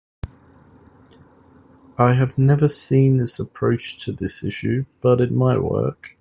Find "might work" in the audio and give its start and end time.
5.31-6.09